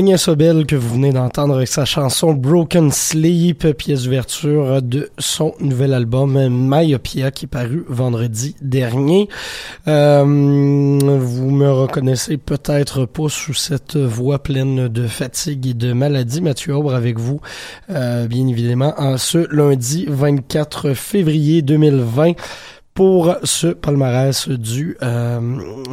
Agnès 0.00 0.28
Obel 0.28 0.64
que 0.64 0.76
vous 0.76 0.94
venez 0.94 1.12
d'entendre 1.12 1.56
avec 1.56 1.68
sa 1.68 1.84
chanson 1.84 2.32
Broken 2.32 2.90
Sleep, 2.90 3.70
pièce 3.76 4.04
d'ouverture 4.04 4.80
de 4.80 5.10
son 5.18 5.52
nouvel 5.60 5.92
album 5.92 6.38
Myopia 6.48 7.30
qui 7.30 7.44
est 7.44 7.48
paru 7.48 7.84
vendredi 7.86 8.56
dernier. 8.62 9.28
Euh, 9.88 10.22
vous 10.24 11.50
me 11.50 11.70
reconnaissez 11.70 12.38
peut-être 12.38 13.04
pas 13.04 13.28
sous 13.28 13.52
cette 13.52 13.98
voix 13.98 14.42
pleine 14.42 14.88
de 14.88 15.06
fatigue 15.06 15.66
et 15.66 15.74
de 15.74 15.92
maladie. 15.92 16.40
Mathieu 16.40 16.74
Aubre 16.74 16.94
avec 16.94 17.18
vous, 17.18 17.42
euh, 17.90 18.26
bien 18.26 18.46
évidemment, 18.48 18.94
en 18.96 19.18
ce 19.18 19.54
lundi 19.54 20.06
24 20.08 20.94
février 20.94 21.60
2020 21.60 22.32
pour 22.94 23.36
ce 23.44 23.68
palmarès 23.68 24.48
du 24.48 24.96
euh, 25.02 25.40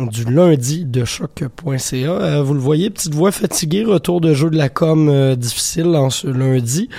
du 0.07 0.25
lundi 0.25 0.85
de 0.85 1.05
choc.ca. 1.05 1.95
Euh, 1.95 2.41
vous 2.41 2.53
le 2.53 2.59
voyez, 2.59 2.89
petite 2.89 3.13
voix 3.13 3.31
fatiguée, 3.31 3.83
retour 3.83 4.19
de 4.19 4.33
jeu 4.33 4.49
de 4.49 4.57
la 4.57 4.69
com 4.69 5.07
euh, 5.09 5.35
difficile 5.35 5.87
en 5.95 6.09
ce 6.09 6.27
lundi. 6.27 6.89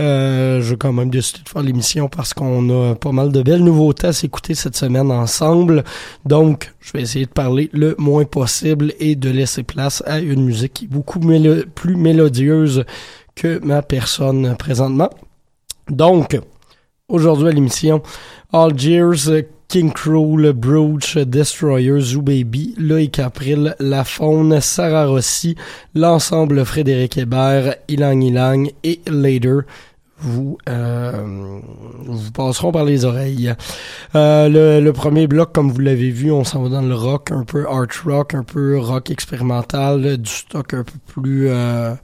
Euh, 0.00 0.60
je 0.60 0.70
vais 0.70 0.76
quand 0.76 0.92
même 0.92 1.10
décider 1.10 1.42
de 1.44 1.48
faire 1.48 1.62
l'émission 1.62 2.08
parce 2.08 2.34
qu'on 2.34 2.90
a 2.92 2.94
pas 2.94 3.12
mal 3.12 3.32
de 3.32 3.42
belles 3.42 3.64
nouveautés 3.64 4.08
à 4.08 4.12
s'écouter 4.12 4.54
cette 4.54 4.76
semaine 4.76 5.10
ensemble. 5.10 5.84
Donc, 6.24 6.72
je 6.80 6.92
vais 6.92 7.02
essayer 7.02 7.26
de 7.26 7.30
parler 7.30 7.68
le 7.72 7.94
moins 7.98 8.24
possible 8.24 8.92
et 9.00 9.16
de 9.16 9.30
laisser 9.30 9.64
place 9.64 10.02
à 10.06 10.20
une 10.20 10.44
musique 10.44 10.74
qui 10.74 10.84
est 10.84 10.88
beaucoup 10.88 11.20
plus 11.20 11.96
mélodieuse 11.96 12.84
que 13.34 13.60
ma 13.64 13.82
personne 13.82 14.56
présentement. 14.56 15.10
Donc, 15.88 16.38
aujourd'hui 17.08 17.48
à 17.48 17.52
l'émission, 17.52 18.02
Algiers, 18.52 19.44
King 19.68 19.92
Cruel, 19.92 20.52
Brooch, 20.52 21.18
Destroyer, 21.18 22.00
Zoo 22.00 22.22
Baby, 22.22 22.74
Loïc 22.78 23.18
April, 23.18 23.74
La 23.80 24.04
Faune, 24.04 24.60
Sarah 24.60 25.06
Rossi, 25.06 25.56
l'ensemble 25.94 26.64
Frédéric 26.64 27.18
Hébert, 27.18 27.74
Ilang 27.88 28.22
Ilang 28.22 28.70
et 28.84 29.00
Later 29.06 29.60
vous 30.20 30.58
euh, 30.68 31.60
vous 32.06 32.32
passeront 32.32 32.72
par 32.72 32.84
les 32.84 33.04
oreilles. 33.04 33.54
Euh, 34.14 34.48
le, 34.48 34.84
le, 34.84 34.92
premier 34.92 35.26
bloc, 35.26 35.52
comme 35.52 35.70
vous 35.70 35.78
l'avez 35.78 36.10
vu, 36.10 36.32
on 36.32 36.44
s'en 36.44 36.64
va 36.64 36.68
dans 36.68 36.82
le 36.82 36.94
rock, 36.94 37.30
un 37.30 37.44
peu 37.44 37.66
art 37.68 37.86
rock, 38.04 38.34
un 38.34 38.42
peu 38.42 38.78
rock 38.78 39.10
expérimental, 39.10 40.16
du 40.16 40.30
stock 40.30 40.74
un 40.74 40.82
peu 40.82 40.98
plus 41.06 41.48
euh, 41.48 41.94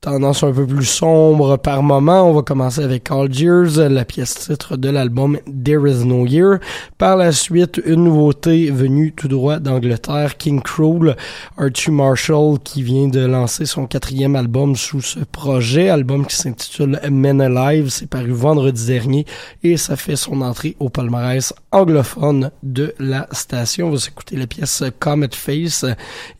tendance 0.00 0.42
un 0.42 0.52
peu 0.52 0.66
plus 0.66 0.86
sombre 0.86 1.58
par 1.58 1.82
moment. 1.82 2.22
On 2.22 2.32
va 2.32 2.40
commencer 2.40 2.82
avec 2.82 3.10
Algiers, 3.10 3.86
la 3.90 4.06
pièce 4.06 4.34
titre 4.34 4.78
de 4.78 4.88
l'album 4.88 5.38
There 5.44 5.90
Is 5.90 6.06
No 6.06 6.24
Year. 6.24 6.58
Par 6.96 7.18
la 7.18 7.32
suite, 7.32 7.78
une 7.84 8.04
nouveauté 8.04 8.70
venue 8.70 9.12
tout 9.12 9.28
droit 9.28 9.58
d'Angleterre, 9.58 10.38
King 10.38 10.62
Cruel, 10.62 11.16
Archie 11.58 11.90
Marshall, 11.90 12.58
qui 12.64 12.82
vient 12.82 13.08
de 13.08 13.20
lancer 13.20 13.66
son 13.66 13.86
quatrième 13.86 14.36
album 14.36 14.74
sous 14.74 15.02
ce 15.02 15.18
projet, 15.20 15.90
album 15.90 16.24
qui 16.24 16.36
s'intitule 16.36 16.98
Men 17.10 17.42
Alive. 17.42 17.90
C'est 17.90 18.08
paru 18.08 18.30
vendredi 18.30 18.86
dernier 18.86 19.26
et 19.62 19.76
ça 19.76 19.96
fait 19.96 20.16
son 20.16 20.40
entrée 20.40 20.76
au 20.80 20.88
palmarès 20.88 21.52
anglophone 21.72 22.50
de 22.62 22.94
la 22.98 23.28
station. 23.32 23.88
On 23.88 23.90
va 23.90 23.98
s'écouter 23.98 24.36
la 24.36 24.46
pièce 24.46 24.82
Comet 24.98 25.28
Face 25.34 25.84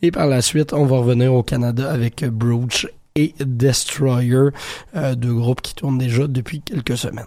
et 0.01 0.09
par 0.09 0.25
la 0.25 0.41
suite, 0.41 0.73
on 0.73 0.85
va 0.85 0.97
revenir 0.97 1.31
au 1.31 1.43
Canada 1.43 1.91
avec 1.91 2.25
Brooch 2.25 2.87
et 3.15 3.33
Destroyer, 3.39 4.49
euh, 4.95 5.15
deux 5.15 5.33
groupes 5.33 5.61
qui 5.61 5.75
tournent 5.75 5.97
déjà 5.97 6.27
depuis 6.27 6.61
quelques 6.61 6.97
semaines. 6.97 7.25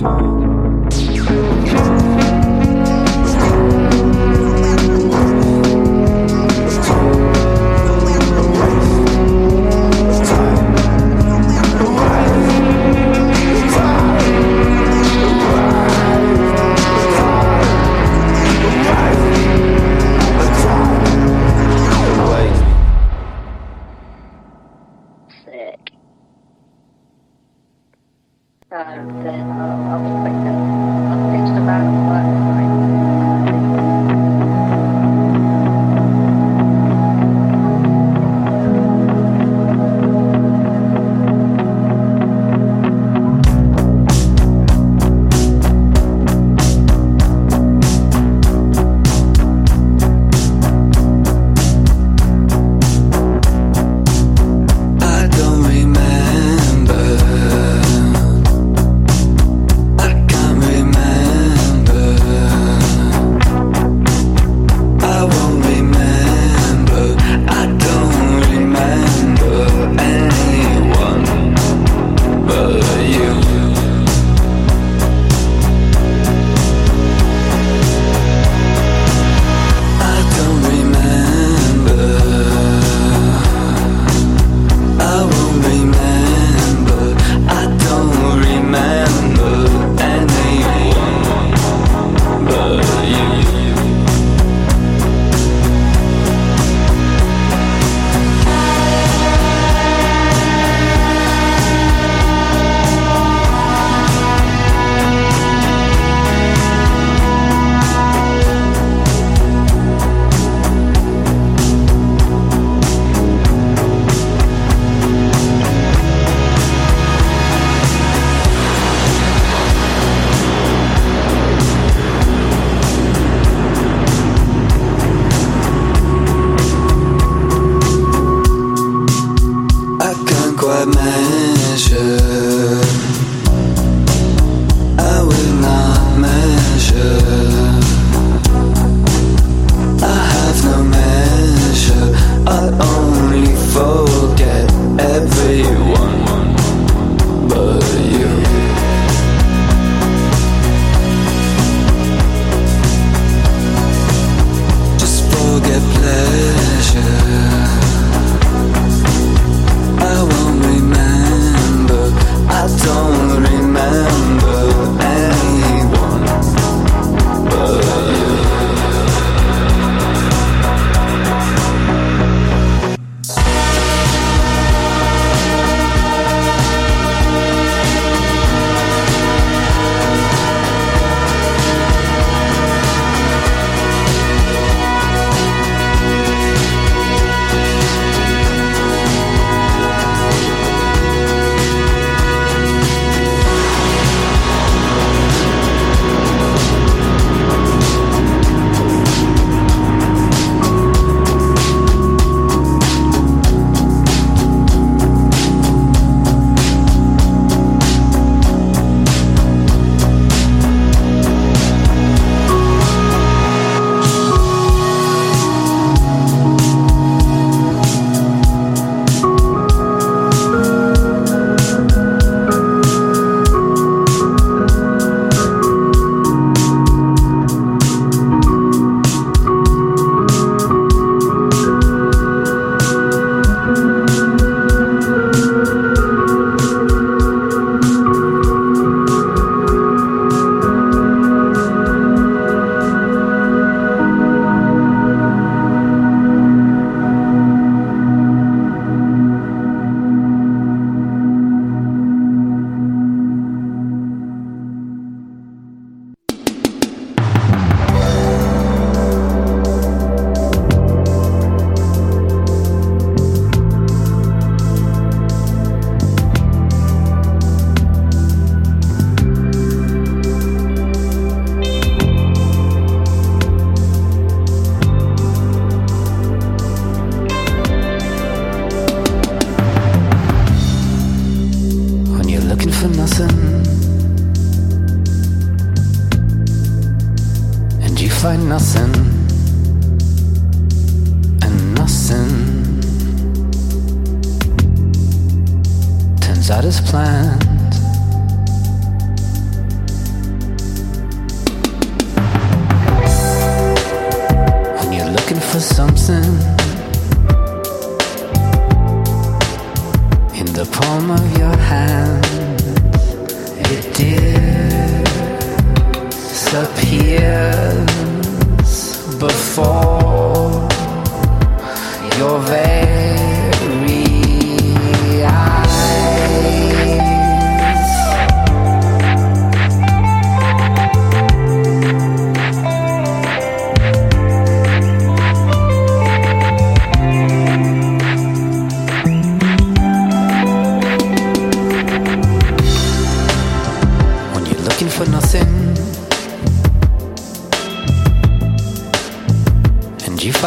time. 0.00 0.47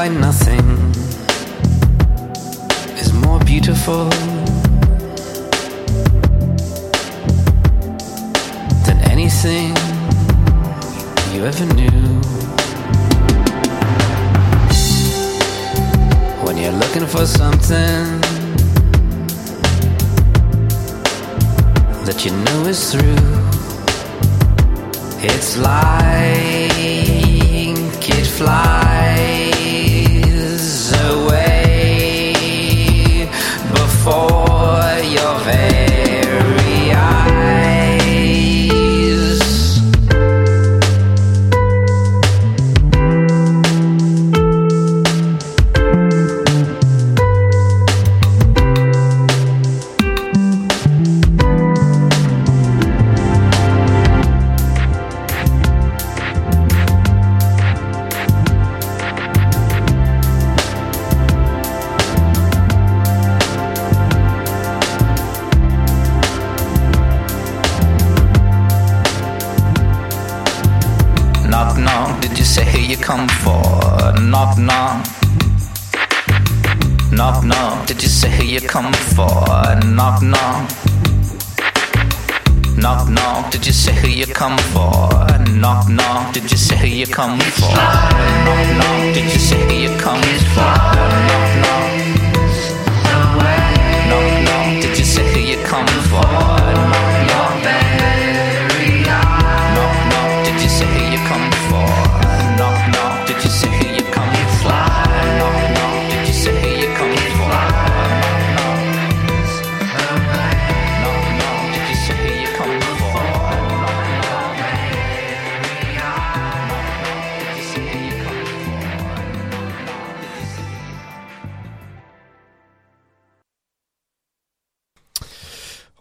Find 0.01 0.19
nothing 0.19 0.50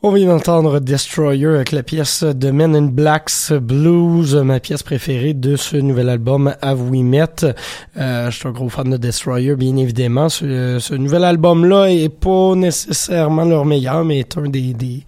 On 0.02 0.12
vient 0.12 0.28
d'entendre 0.28 0.80
Destroyer 0.80 1.48
avec 1.48 1.72
la 1.72 1.82
pièce 1.82 2.22
de 2.22 2.50
Men 2.50 2.74
in 2.74 2.86
Black's 2.86 3.52
Blues, 3.52 4.34
ma 4.34 4.58
pièce 4.58 4.82
préférée 4.82 5.34
de 5.34 5.56
ce 5.56 5.76
nouvel 5.76 6.08
album 6.08 6.54
Have 6.62 6.80
We 6.90 7.02
Met. 7.02 7.44
Euh, 7.98 8.30
je 8.30 8.38
suis 8.38 8.48
un 8.48 8.52
gros 8.52 8.70
fan 8.70 8.88
de 8.88 8.96
Destroyer, 8.96 9.56
bien 9.56 9.76
évidemment. 9.76 10.30
Ce, 10.30 10.78
ce 10.80 10.94
nouvel 10.94 11.22
album-là 11.22 11.90
est 11.90 12.08
pas 12.08 12.54
nécessairement 12.54 13.44
leur 13.44 13.66
meilleur, 13.66 14.02
mais 14.06 14.20
est 14.20 14.38
un 14.38 14.48
des, 14.48 14.72
des 14.72 15.04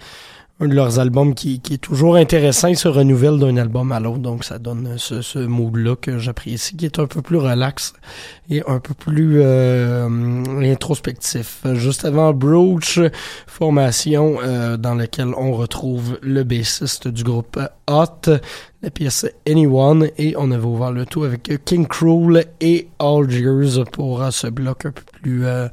un 0.63 0.69
de 0.69 0.75
leurs 0.75 1.01
albums 1.01 1.35
qui, 1.35 1.61
qui 1.61 1.75
est 1.75 1.79
toujours 1.79 2.15
intéressant. 2.17 2.69
Il 2.69 2.77
se 2.77 2.87
renouvelle 2.87 3.39
d'un 3.39 3.57
album 3.57 3.91
à 3.91 3.99
l'autre, 3.99 4.19
donc 4.19 4.45
ça 4.45 4.59
donne 4.59 4.95
ce, 4.97 5.21
ce 5.21 5.41
mood-là 5.41 5.97
que 5.97 6.19
j'apprécie, 6.19 6.77
qui 6.77 6.87
est 6.87 7.01
un 7.01 7.07
peu 7.07 7.21
plus 7.21 7.37
relax 7.37 7.95
et 8.49 8.63
un 8.69 8.79
peu 8.79 8.95
plus 8.95 9.41
euh, 9.41 10.09
introspectif. 10.63 11.63
Juste 11.75 12.05
avant 12.05 12.33
Brooch, 12.33 13.01
formation 13.47 14.39
euh, 14.43 14.77
dans 14.77 14.95
laquelle 14.95 15.35
on 15.37 15.53
retrouve 15.53 16.19
le 16.23 16.45
bassiste 16.45 17.09
du 17.09 17.25
groupe 17.25 17.59
Hot, 17.89 18.31
la 18.83 18.91
pièce 18.91 19.27
Anyone, 19.49 20.11
et 20.17 20.35
on 20.39 20.53
avait 20.53 20.65
ouvert 20.65 20.93
le 20.93 21.07
tout 21.07 21.25
avec 21.25 21.65
King 21.65 21.87
Cruel 21.89 22.47
et 22.61 22.89
Algiers 23.01 23.83
pour 23.91 24.25
ce 24.31 24.47
bloc 24.47 24.87
un 24.87 24.93
peu 24.93 25.03
plus 25.21 25.45
euh, 25.45 25.69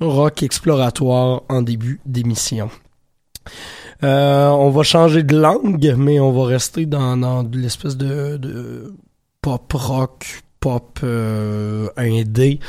rock 0.00 0.42
exploratoire 0.42 1.42
en 1.50 1.60
début 1.60 2.00
d'émission. 2.06 2.70
Euh, 4.02 4.48
on 4.48 4.70
va 4.70 4.82
changer 4.82 5.22
de 5.22 5.38
langue, 5.38 5.94
mais 5.98 6.20
on 6.20 6.32
va 6.32 6.46
rester 6.46 6.86
dans, 6.86 7.16
dans 7.16 7.42
de 7.42 7.58
l'espèce 7.58 7.96
de, 7.96 8.36
de 8.38 8.94
pop 9.42 9.72
rock, 9.72 10.42
pop 10.60 11.00
euh, 11.02 11.88
indé. 11.96 12.60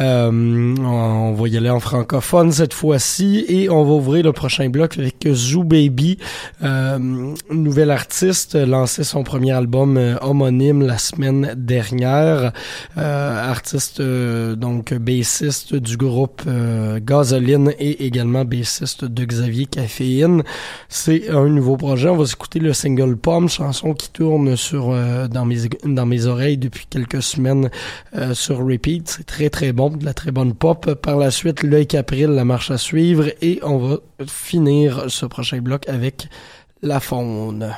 Euh, 0.00 0.74
on 0.80 1.32
va 1.32 1.48
y 1.48 1.56
aller 1.56 1.70
en 1.70 1.78
francophone 1.78 2.50
cette 2.50 2.74
fois-ci 2.74 3.44
et 3.48 3.70
on 3.70 3.84
va 3.84 3.92
ouvrir 3.92 4.24
le 4.24 4.32
prochain 4.32 4.68
bloc 4.68 4.98
avec 4.98 5.28
Zoo 5.32 5.62
Baby, 5.62 6.18
euh, 6.64 6.98
nouvel 7.48 7.92
artiste, 7.92 8.56
lancé 8.56 9.04
son 9.04 9.22
premier 9.22 9.52
album 9.52 9.96
euh, 9.96 10.16
homonyme 10.22 10.84
la 10.84 10.98
semaine 10.98 11.54
dernière. 11.56 12.52
Euh, 12.98 13.50
artiste 13.50 14.02
donc 14.02 14.92
bassiste 14.94 15.76
du 15.76 15.96
groupe 15.96 16.42
Gasoline 16.98 17.72
et 17.78 18.06
également 18.06 18.44
bassiste 18.44 19.04
de 19.04 19.24
Xavier 19.24 19.66
Caféine. 19.66 20.42
C'est 20.88 21.30
un 21.30 21.46
nouveau 21.46 21.76
projet. 21.76 22.08
On 22.08 22.16
va 22.16 22.24
écouter 22.24 22.58
le 22.58 22.72
single 22.72 23.16
Pomme, 23.16 23.48
chanson 23.48 23.94
qui 23.94 24.10
tourne 24.10 24.56
sur 24.56 24.88
dans 25.28 25.44
mes 25.44 25.56
dans 25.84 26.06
mes 26.06 26.26
oreilles 26.26 26.58
depuis 26.58 26.86
quelques 26.90 27.22
semaines 27.22 27.35
euh, 27.38 28.34
sur 28.34 28.58
repeat. 28.58 29.08
C'est 29.08 29.26
très 29.26 29.50
très 29.50 29.72
bon, 29.72 29.90
de 29.90 30.04
la 30.04 30.14
très 30.14 30.30
bonne 30.30 30.54
pop. 30.54 30.94
Par 30.94 31.16
la 31.16 31.30
suite, 31.30 31.62
l'œil 31.62 31.86
Capril, 31.86 32.28
la 32.28 32.44
marche 32.44 32.70
à 32.70 32.78
suivre 32.78 33.26
et 33.42 33.60
on 33.62 33.78
va 33.78 33.96
finir 34.26 35.04
ce 35.08 35.26
prochain 35.26 35.58
bloc 35.58 35.88
avec 35.88 36.28
La 36.82 37.00
Faune. 37.00 37.74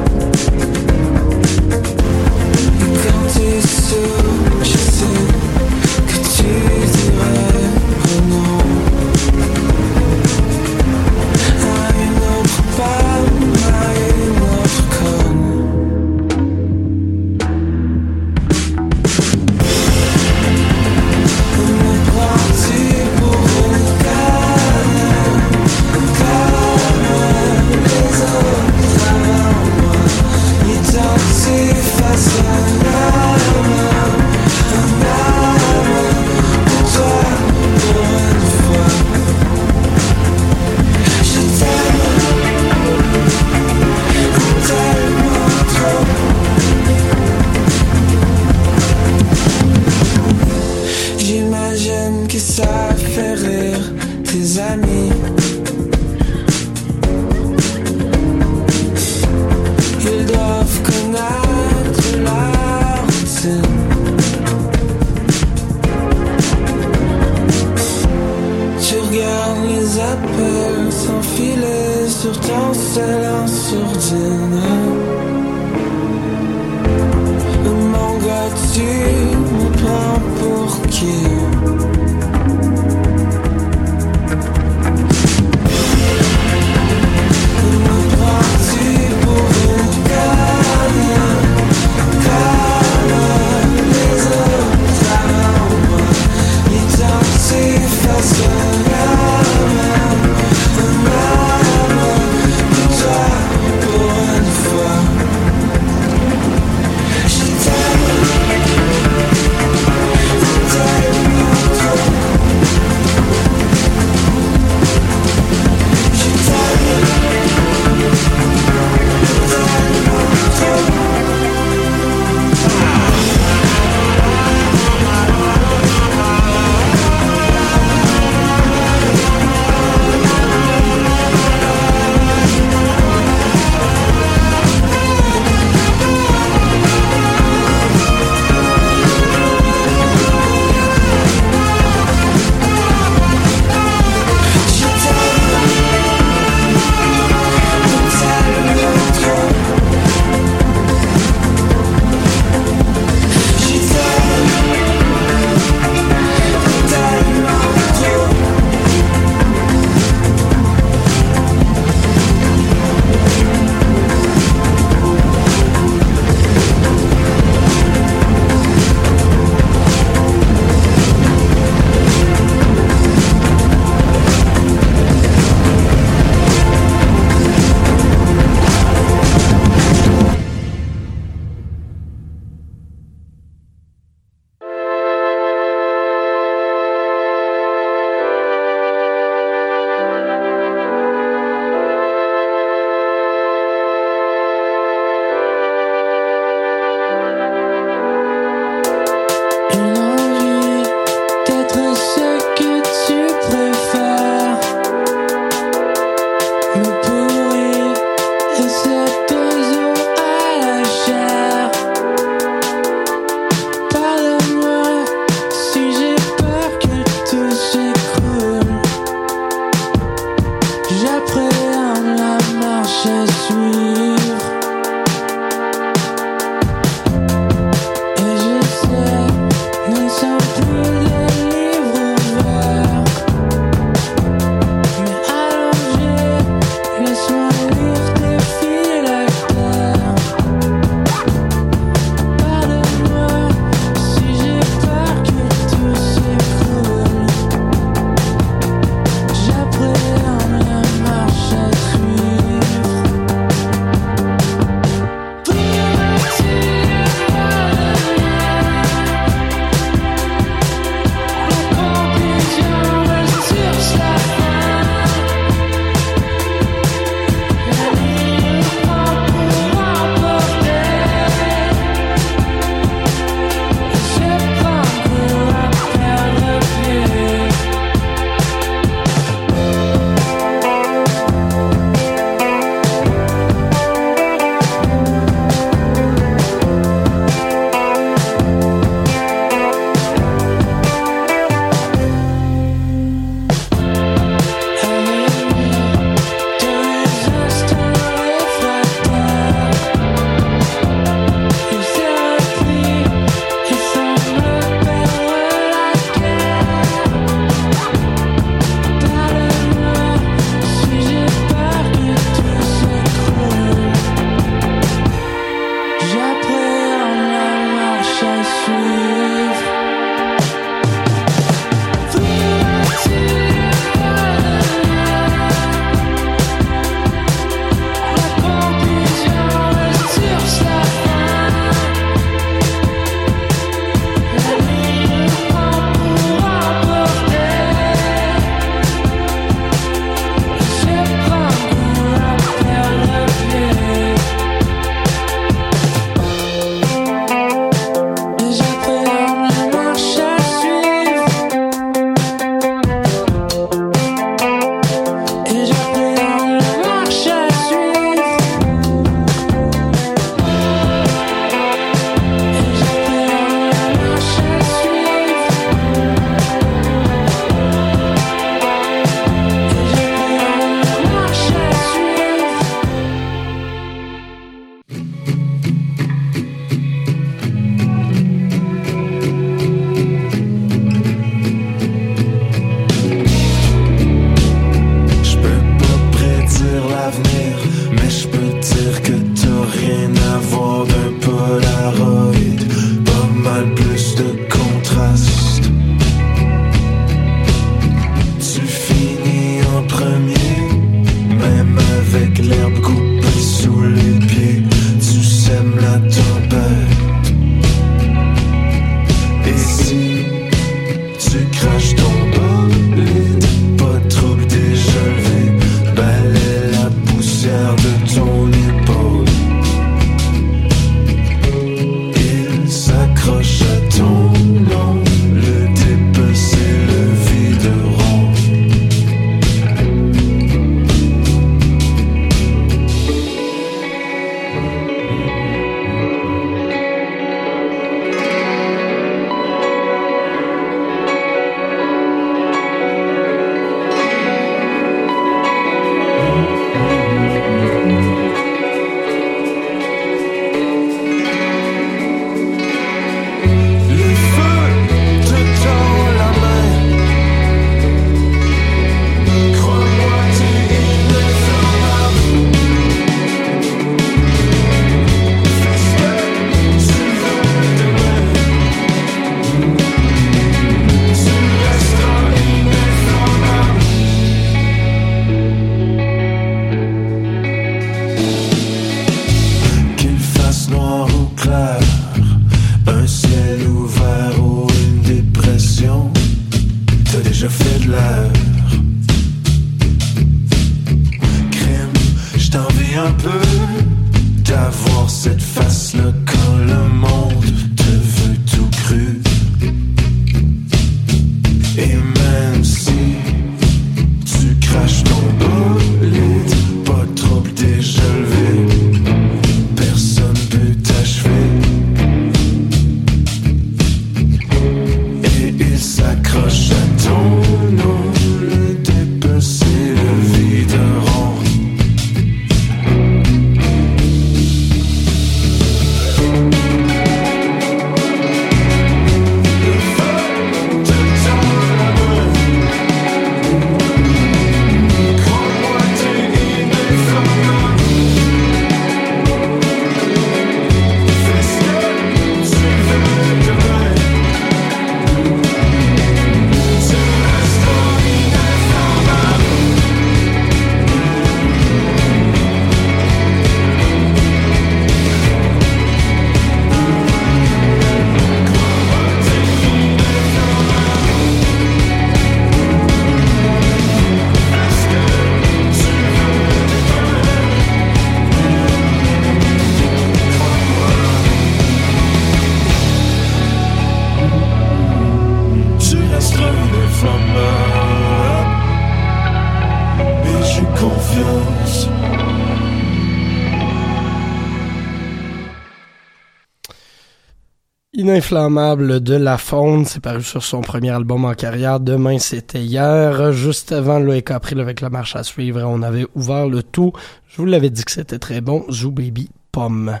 Ininflammable 588.10 589.00
de 589.00 589.14
La 589.14 589.38
Faune, 589.38 589.84
c'est 589.84 590.00
paru 590.00 590.24
sur 590.24 590.42
son 590.42 590.62
premier 590.62 590.90
album 590.90 591.24
en 591.24 591.34
carrière. 591.34 591.78
Demain, 591.78 592.18
c'était 592.18 592.60
hier. 592.60 593.30
Juste 593.30 593.70
avant 593.70 594.00
Loïc 594.00 594.32
April 594.32 594.58
avec 594.58 594.80
la 594.80 594.90
marche 594.90 595.14
à 595.14 595.22
suivre, 595.22 595.62
on 595.64 595.80
avait 595.80 596.06
ouvert 596.16 596.48
le 596.48 596.64
tout. 596.64 596.92
Je 597.28 597.36
vous 597.36 597.44
l'avais 597.44 597.70
dit 597.70 597.84
que 597.84 597.92
c'était 597.92 598.18
très 598.18 598.40
bon. 598.40 598.64
Zoo 598.68 598.90
Baby 598.90 599.30
Pomme. 599.52 600.00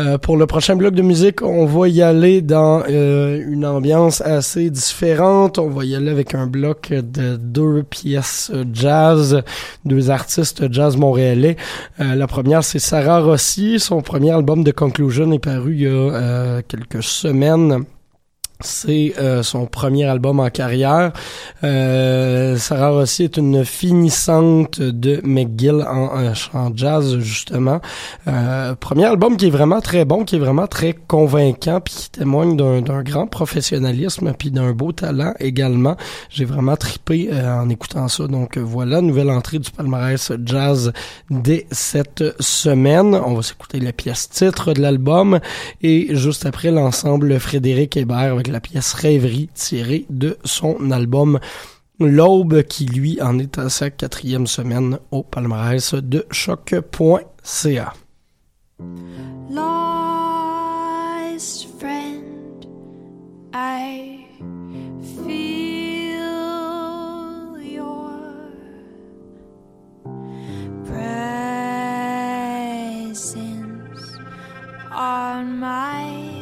Euh, 0.00 0.18
pour 0.18 0.36
le 0.36 0.46
prochain 0.46 0.74
bloc 0.74 0.94
de 0.94 1.02
musique, 1.02 1.40
on 1.40 1.66
va 1.66 1.88
y 1.88 2.02
aller 2.02 2.42
dans 2.42 2.82
euh, 2.88 3.40
une 3.46 3.64
ambiance 3.64 4.20
assez 4.22 4.68
différente. 4.68 5.60
On 5.60 5.68
va 5.68 5.84
y 5.84 5.94
aller 5.94 6.10
avec 6.10 6.34
un 6.34 6.48
bloc 6.48 6.92
de 6.92 7.36
deux 7.36 7.84
pièces 7.84 8.50
jazz, 8.72 9.42
deux 9.84 10.10
artistes 10.10 10.72
jazz 10.72 10.96
montréalais. 10.96 11.56
Euh, 12.00 12.16
la 12.16 12.26
première, 12.26 12.64
c'est 12.64 12.80
Sarah 12.80 13.20
Rossi. 13.20 13.78
Son 13.78 14.02
premier 14.02 14.32
album 14.32 14.64
de 14.64 14.72
Conclusion 14.72 15.30
est 15.30 15.38
paru 15.38 15.74
il 15.74 15.82
y 15.82 15.86
a 15.86 15.90
euh, 15.90 16.62
quelques 16.66 17.04
semaines. 17.04 17.84
C'est 18.60 19.14
euh, 19.18 19.42
son 19.42 19.66
premier 19.66 20.04
album 20.04 20.38
en 20.38 20.48
carrière. 20.48 21.12
Euh, 21.64 22.56
Sarah 22.56 22.90
Rossi 22.90 23.24
est 23.24 23.36
une 23.36 23.64
finissante 23.64 24.80
de 24.80 25.20
McGill 25.24 25.84
en, 25.86 26.32
en 26.52 26.76
jazz, 26.76 27.18
justement. 27.18 27.80
Euh, 28.28 28.76
premier 28.76 29.06
album 29.06 29.36
qui 29.36 29.46
est 29.46 29.50
vraiment 29.50 29.80
très 29.80 30.04
bon, 30.04 30.24
qui 30.24 30.36
est 30.36 30.38
vraiment 30.38 30.68
très 30.68 30.92
convaincant, 30.92 31.80
puis 31.80 31.94
qui 31.94 32.10
témoigne 32.10 32.56
d'un 32.56 33.02
grand 33.02 33.26
professionnalisme, 33.26 34.32
puis 34.38 34.52
d'un 34.52 34.70
beau 34.70 34.92
talent 34.92 35.34
également. 35.40 35.96
J'ai 36.30 36.44
vraiment 36.44 36.76
tripé 36.76 37.30
euh, 37.32 37.60
en 37.60 37.68
écoutant 37.68 38.06
ça. 38.06 38.28
Donc 38.28 38.56
voilà, 38.56 39.00
nouvelle 39.00 39.30
entrée 39.30 39.58
du 39.58 39.70
palmarès 39.72 40.30
jazz 40.44 40.92
dès 41.28 41.66
cette 41.72 42.24
semaine. 42.40 43.16
On 43.16 43.34
va 43.34 43.42
s'écouter 43.42 43.80
la 43.80 43.92
pièce 43.92 44.28
titre 44.30 44.74
de 44.74 44.80
l'album 44.80 45.40
et 45.82 46.14
juste 46.14 46.46
après 46.46 46.70
l'ensemble 46.70 47.40
Frédéric 47.40 47.96
Hébert 47.96 48.43
la 48.50 48.60
pièce 48.60 48.92
Rêverie 48.94 49.48
tirée 49.54 50.06
de 50.10 50.38
son 50.44 50.90
album 50.90 51.38
L'Aube 52.00 52.62
qui 52.62 52.86
lui 52.86 53.22
en 53.22 53.38
est 53.38 53.58
à 53.58 53.68
sa 53.68 53.90
quatrième 53.90 54.48
semaine 54.48 54.98
au 55.12 55.22
palmarès 55.22 55.94
de 55.94 56.26
choc.ca. 56.30 57.94
lost 61.34 61.68
friend. 61.78 62.66
I 75.66 76.33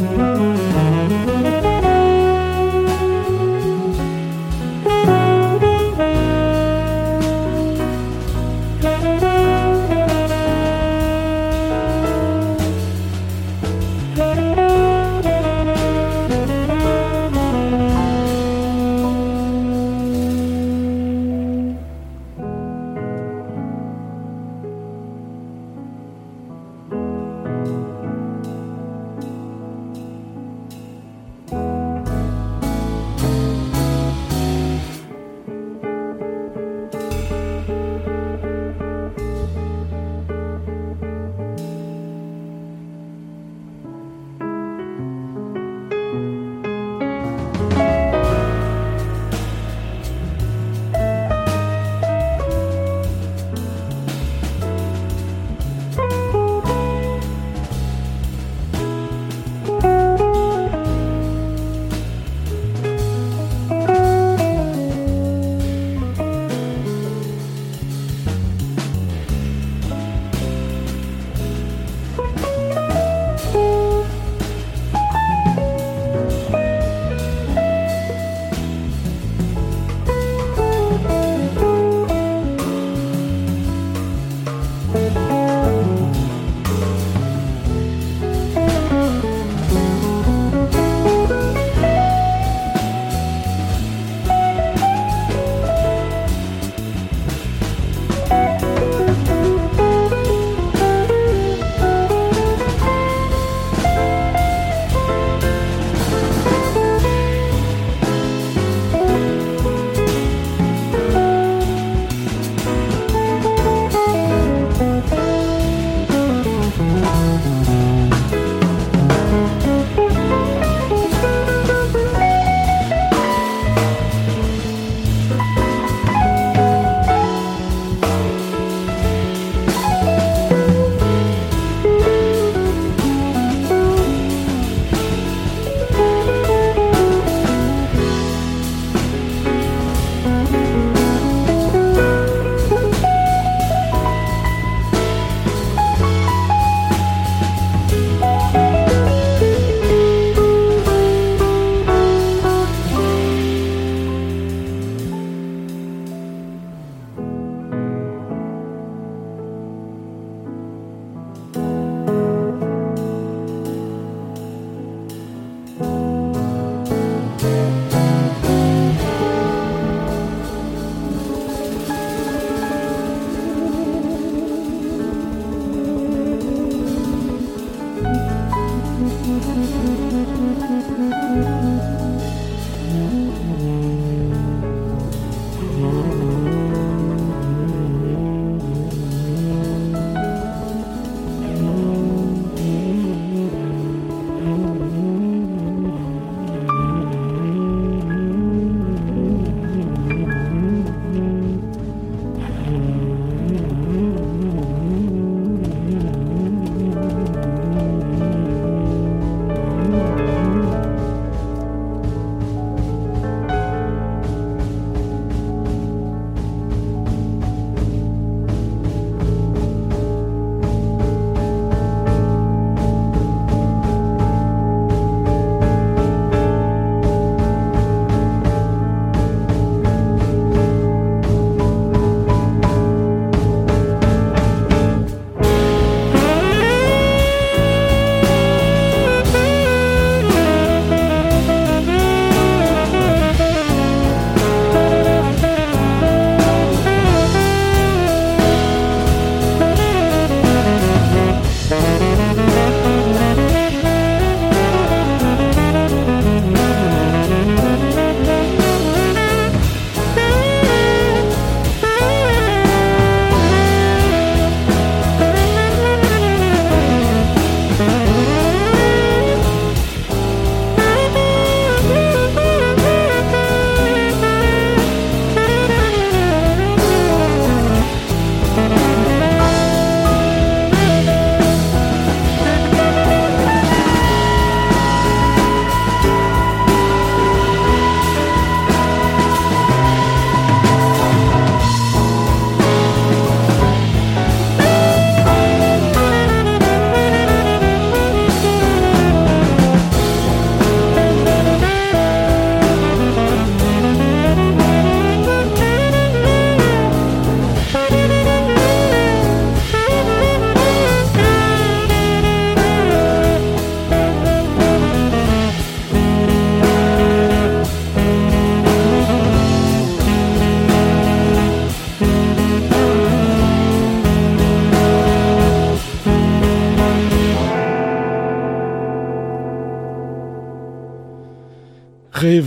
Música 0.00 1.49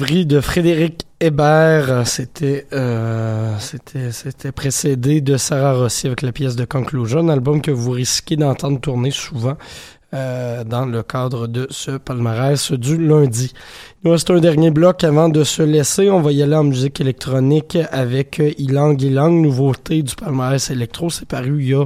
De 0.03 0.41
Frédéric 0.41 1.05
Hébert, 1.21 2.05
c'était 2.05 2.67
euh, 2.73 3.55
c'était 3.59 4.11
c'était 4.11 4.51
précédé 4.51 5.21
de 5.21 5.37
Sarah 5.37 5.75
Rossi 5.75 6.07
avec 6.07 6.23
la 6.23 6.33
pièce 6.33 6.57
de 6.57 6.65
Conclusion, 6.65 7.29
album 7.29 7.61
que 7.61 7.71
vous 7.71 7.91
risquez 7.91 8.35
d'entendre 8.35 8.81
tourner 8.81 9.11
souvent 9.11 9.55
euh, 10.13 10.65
dans 10.65 10.85
le 10.85 11.03
cadre 11.03 11.47
de 11.47 11.67
ce 11.69 11.91
palmarès 11.91 12.73
du 12.73 12.97
lundi. 12.97 13.53
Il 14.03 14.07
nous 14.07 14.11
reste 14.11 14.29
un 14.29 14.39
dernier 14.39 14.71
bloc 14.71 15.05
avant 15.05 15.29
de 15.29 15.45
se 15.45 15.63
laisser. 15.63 16.09
On 16.09 16.19
va 16.19 16.33
y 16.33 16.43
aller 16.43 16.57
en 16.57 16.65
musique 16.65 16.99
électronique 16.99 17.77
avec 17.89 18.41
Ilang 18.57 19.01
Ilang, 19.01 19.31
nouveauté 19.31 20.03
du 20.03 20.15
palmarès 20.15 20.69
électro. 20.69 21.09
C'est 21.11 21.27
paru 21.27 21.61
il 21.61 21.69
y 21.69 21.73
a 21.73 21.85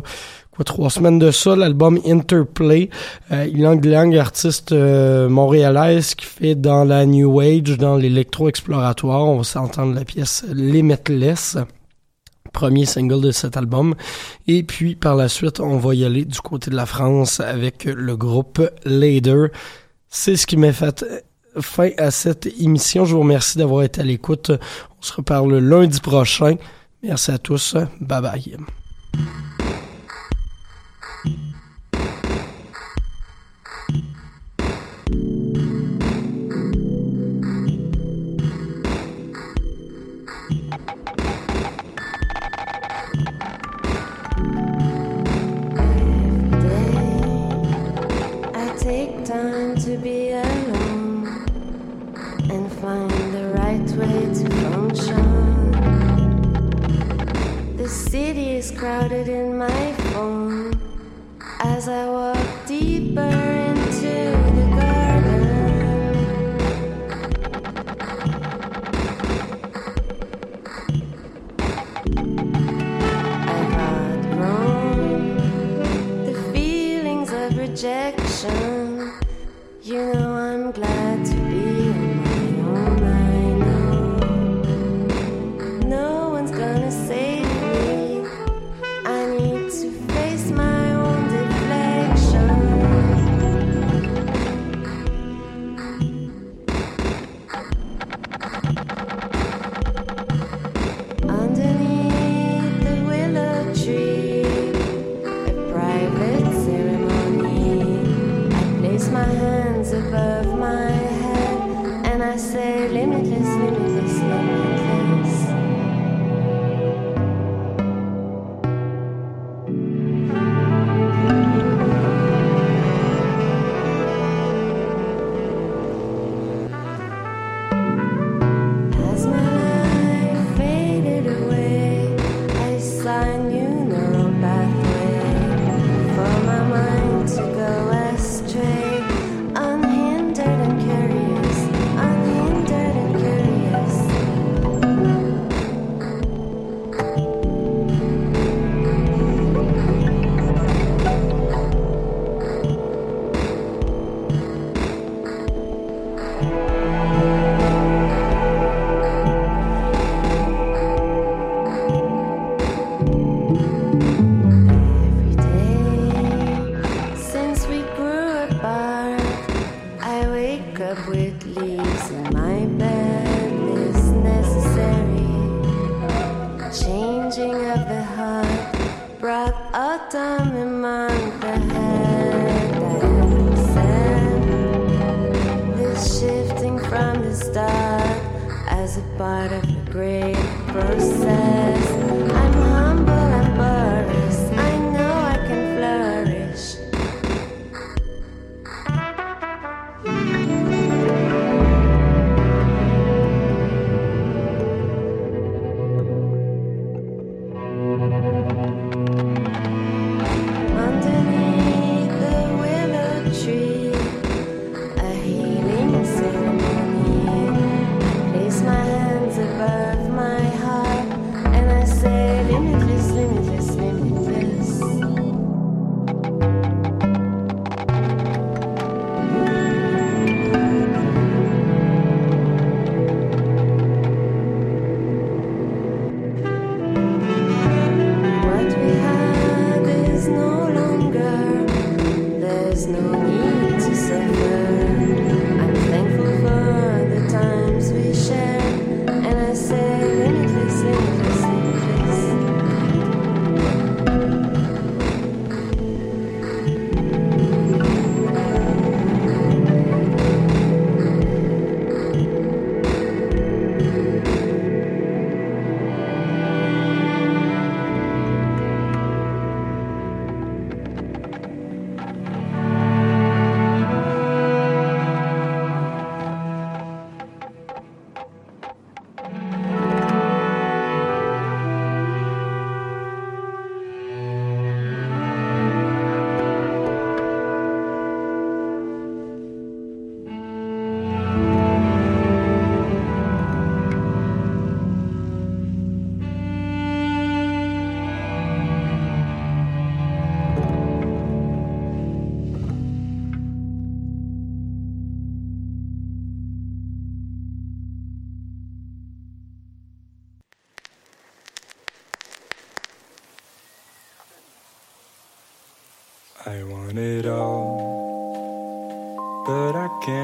trois 0.64 0.90
semaines 0.90 1.20
de 1.20 1.32
ça, 1.32 1.56
l'album 1.56 2.00
Interplay. 2.06 2.90
Euh, 3.32 3.46
Ilang 3.46 4.16
artiste 4.18 4.72
euh, 4.72 5.30
montréalaise 5.30 6.16
qui 6.16 6.26
fait 6.26 6.56
dans 6.56 6.84
la 6.84 7.06
New 7.06 7.40
Age, 7.40 7.78
dans 7.78 7.96
l'électro-exploratoire. 7.96 9.26
On 9.26 9.38
va 9.38 9.44
s'entendre 9.44 9.94
la 9.94 10.06
pièce 10.06 10.46
Limitless 10.52 11.58
premier 12.58 12.86
single 12.86 13.22
de 13.22 13.32
cet 13.32 13.56
album. 13.56 13.94
Et 14.48 14.64
puis 14.64 14.96
par 14.96 15.16
la 15.16 15.30
suite, 15.30 15.60
on 15.60 15.78
va 15.78 15.94
y 15.94 16.04
aller 16.04 16.26
du 16.26 16.40
côté 16.42 16.72
de 16.72 16.76
la 16.76 16.88
France 16.88 17.40
avec 17.40 17.86
le 17.86 18.18
groupe 18.18 18.62
Lader. 18.84 19.48
C'est 20.10 20.36
ce 20.36 20.48
qui 20.48 20.58
m'a 20.58 20.74
fait 20.74 21.06
fin 21.62 21.92
à 21.98 22.10
cette 22.12 22.48
émission. 22.60 23.06
Je 23.06 23.14
vous 23.14 23.22
remercie 23.22 23.58
d'avoir 23.58 23.84
été 23.84 24.02
à 24.02 24.04
l'écoute. 24.04 24.52
On 24.52 25.02
se 25.02 25.14
reparle 25.14 25.58
lundi 25.58 26.00
prochain. 26.00 26.56
Merci 27.04 27.32
à 27.32 27.38
tous. 27.38 27.76
Bye 28.02 28.22
bye. 28.22 28.58
Crowded 58.78 59.28
in 59.28 59.58
my 59.58 59.92
phone 60.14 60.72
as 61.62 61.88
I 61.90 62.08
walk 62.08 62.38
deeper 62.68 63.22
into 63.22 64.32
the 64.56 64.66
garden. 64.78 65.46
I've 73.50 73.74
outgrown 73.90 75.38
the 76.26 76.34
feelings 76.54 77.32
of 77.32 77.58
rejection. 77.58 78.77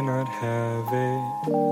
cannot 0.04 0.28
have 0.28 0.91
it. 0.91 1.24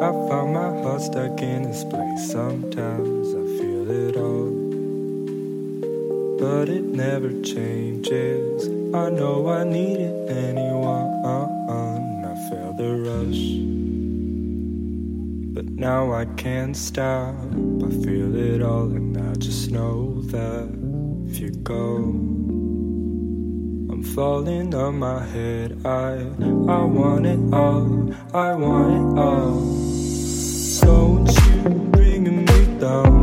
I 0.02 0.12
found 0.30 0.54
my 0.54 0.82
heart 0.82 1.02
stuck 1.02 1.42
in 1.42 1.64
this 1.64 1.84
place. 1.84 2.32
Sometimes 2.32 3.28
I 3.36 3.44
feel 3.58 3.92
it 3.92 4.16
all, 4.16 4.52
but 6.40 6.70
it 6.70 6.86
never 6.86 7.30
changes. 7.42 8.68
I 8.96 9.10
know 9.10 9.50
I 9.50 9.66
need 9.66 10.00
it 10.00 10.30
anyway. 10.30 11.04
Uh-uh, 11.26 11.98
I 12.32 12.36
feel 12.48 12.74
the 12.78 12.92
rush, 13.10 13.44
but 15.54 15.66
now 15.66 16.14
I 16.14 16.24
can't 16.38 16.78
stop. 16.78 17.36
I 17.36 17.90
feel 18.06 18.34
it 18.34 18.62
all, 18.62 18.92
and 18.92 19.18
I 19.18 19.34
just 19.36 19.72
know 19.72 20.22
that 20.32 20.70
if 21.28 21.38
you 21.38 21.50
go 21.50 22.31
falling 24.16 24.74
on 24.76 25.00
my 25.00 25.24
head. 25.24 25.80
I, 25.86 26.26
I 26.68 26.84
want 26.84 27.26
it 27.26 27.40
all, 27.54 28.14
I 28.34 28.54
want 28.56 28.92
it 28.94 29.20
all. 29.20 29.62
Don't 30.82 31.30
you 31.46 31.70
bring 31.92 32.46
me 32.46 32.80
down. 32.80 33.21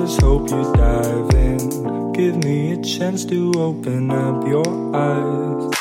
just 0.00 0.22
hope 0.22 0.48
you 0.48 0.62
dive 0.74 1.30
in. 1.34 2.12
Give 2.12 2.36
me 2.36 2.72
a 2.72 2.82
chance 2.82 3.24
to 3.26 3.52
open 3.56 4.10
up 4.10 4.46
your 4.46 4.96
eyes. 4.96 5.79